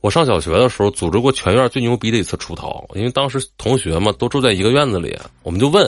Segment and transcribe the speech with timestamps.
[0.00, 5.86] 我上小学的时候组织过全院最牛逼的一次出逃，因为当时同学嘛都住在一个院子里，我们就问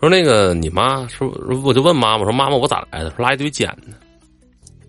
[0.00, 1.28] 说那个你妈说，
[1.64, 3.10] 我就问妈妈说妈妈我咋来的？
[3.10, 3.96] 说拉一堆捡的。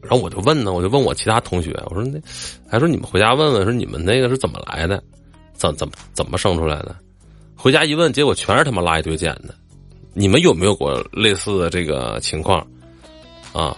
[0.01, 2.21] 然后我就问呢，我就问我其他同学，我说那
[2.69, 5.03] 还说你们回家问问，说你们那个是怎么来的，
[5.53, 6.95] 怎怎么怎么生出来的？
[7.57, 9.53] 回家一问，结果全是他妈拉一堆捡的。
[10.13, 12.65] 你们有没有过类似的这个情况
[13.51, 13.75] 啊？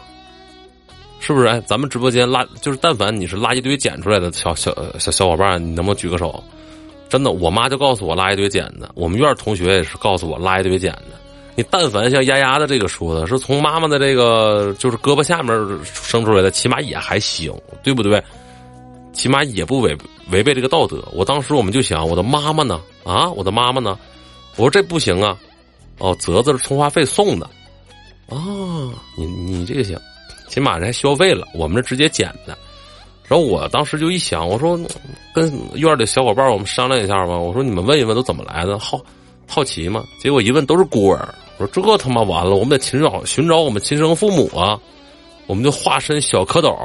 [1.21, 1.63] 是不是？
[1.65, 6.43] 咱们直播间拉就是，但凡你是拉一堆捡出来的小小小小伙伴，你能不能举个手？
[7.07, 11.19] 真的，我妈就告诉我拉一堆捡的，我们院同学也是告诉我拉一堆捡的。
[11.55, 18.21] 你但凡像丫丫的这个说的，是从妈妈的这个就是胳膊下面生出来的，起码也还行，对不对？
[19.13, 19.95] 起码也不违
[20.31, 21.03] 违背这个道德。
[21.11, 22.79] 我当时我们就想，我的妈妈呢？
[23.03, 23.99] 啊，我的妈妈呢？
[24.55, 25.37] 我说这不行啊！
[25.97, 27.49] 哦，泽子是充话费送的。
[28.27, 29.99] 哦，你你这个行。
[30.51, 32.57] 起码人还消费了，我们这直接捡的。
[33.25, 34.77] 然后我当时就一想，我说
[35.33, 37.37] 跟院里小伙伴我们商量一下吧。
[37.37, 38.99] 我说你们问一问都怎么来的，好
[39.47, 40.03] 好奇嘛。
[40.19, 41.33] 结果一问都是孤儿。
[41.57, 44.77] 我说这他妈完了，我们得寻找寻找我们亲生父母啊。
[45.47, 46.77] 我们就化身小蝌蚪，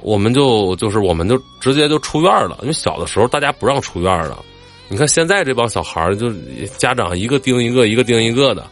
[0.00, 2.58] 我们就就是我们就直接就出院了。
[2.62, 4.42] 因为小的时候大家不让出院了。
[4.88, 6.32] 你看现在这帮小孩就
[6.78, 8.66] 家长一个盯一个，一个盯一个的。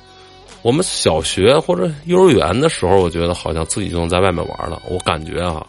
[0.63, 4.83] 我们小学或者幼儿园的时候，我觉得好像自己就能在外面玩了。
[4.89, 5.65] 我感觉啊，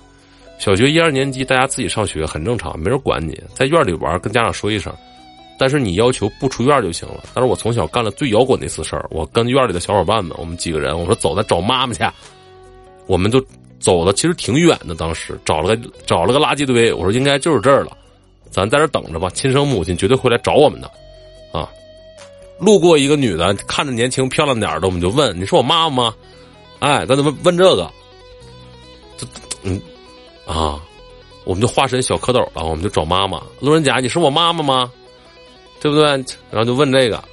[0.58, 4.94] 小学一二年级大家自己上学很正常，没人管你，在院里玩，跟家长说一声。
[5.58, 7.24] 但是你要求不出院就行了。
[7.34, 12.04] 但是我从小干了最摇滚的一次事儿，我跟院里的小伙伴们，我们几个人，我说走，咱找妈妈去。
[13.08, 13.44] 我们就
[13.80, 17.92] 走的其实挺远的，当时找了个找了个垃圾堆，我说应该就是这儿了，
[18.50, 20.90] 咱在这等着吧，亲生母亲绝对会来找我们的，
[22.60, 26.16] 路过一个女的，看着年轻漂亮点的，我们就问：“你是我妈妈吗？”
[26.80, 27.92] 哎，咱怎么问这个？
[29.18, 29.28] 这
[29.64, 29.82] 嗯
[30.46, 30.82] 啊，
[31.44, 33.42] 我们就化身小蝌蚪了，我们就找妈妈。
[33.60, 34.92] 路人甲，你是我妈妈吗？
[35.82, 36.06] 对不对？
[36.52, 37.24] 然后就问这个，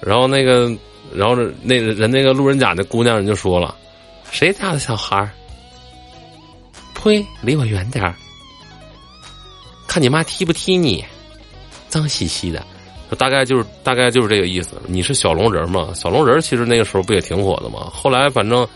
[0.00, 0.72] 然后那个，
[1.12, 3.76] 然后那人那个路人甲那姑娘人就说了
[4.30, 5.28] ：“谁家的小孩
[6.94, 8.14] 呸，离我远点
[9.86, 11.04] 看你妈踢不踢你？
[11.88, 12.64] 脏兮兮的。
[13.18, 14.76] 大概就是大概就是这个意思。
[14.86, 15.88] 你是小龙人嘛？
[15.94, 17.90] 小龙人其实那个时候不也挺火的嘛？
[17.92, 18.66] 后来反正，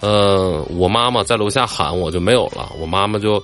[0.00, 2.72] 呃，我妈妈在楼下喊我就没有了。
[2.80, 3.42] 我妈妈就，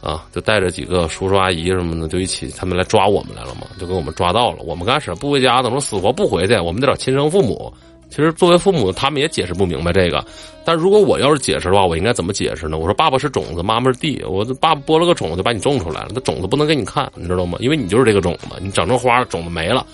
[0.00, 4.58] 啊，就带着几个叔叔阿姨什么的，就一起他们来抓我们来了嘛，就给我们抓到了。
[4.64, 7.72] 我们刚开始不回家，等说死活不回去，我们得找亲生父母。
[8.10, 10.24] 其实作为父母，他们也解释不明白这个。
[10.64, 12.78] 但如果我要是解释的话，我应该怎么解释呢？
[12.78, 14.22] 我说爸爸是种子，妈妈是地。
[14.24, 16.08] 我爸爸播了个种子，就把你种出来了。
[16.14, 17.58] 那种子不能给你看，你知道吗？
[17.60, 19.84] 因为你就是这个种子，你长成花，种子没了，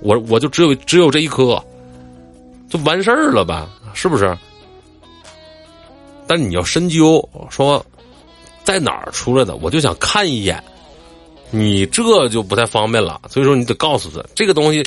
[0.00, 1.62] 我我就只有只有这一颗，
[2.68, 3.68] 就完事儿了吧？
[3.92, 4.36] 是不是？
[6.26, 7.84] 但你要深究，说
[8.64, 10.62] 在哪儿出来的，我就想看一眼，
[11.50, 13.20] 你这就不太方便了。
[13.28, 14.82] 所以说，你得告诉他这个东西。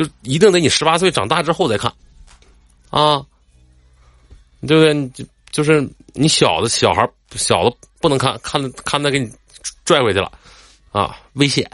[0.00, 1.92] 就一定得你十八岁长大之后再看，
[2.88, 3.22] 啊，
[4.66, 5.08] 对不对？
[5.10, 9.30] 就就是你小的小孩小的不能看，看看他给你
[9.84, 10.32] 拽回去了，
[10.90, 11.70] 啊，危险。